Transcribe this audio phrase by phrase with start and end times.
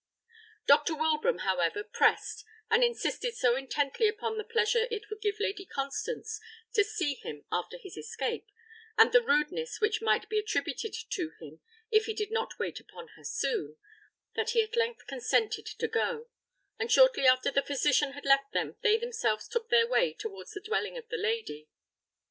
[0.65, 0.95] Dr.
[0.95, 6.39] Wilbraham, however, pressed, and insisted so intently upon the pleasure it would give Lady Constance
[6.73, 8.47] to see him after his escape,
[8.97, 11.61] and the rudeness which might be attributed to him
[11.91, 13.77] if he did not wait upon her soon,
[14.33, 16.27] that he at length consented to go;
[16.79, 20.61] and shortly after the physician had left them they themselves took their way towards the
[20.61, 21.69] dwelling of the lady.